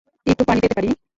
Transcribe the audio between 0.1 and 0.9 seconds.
একটু পানি পেতে পারি?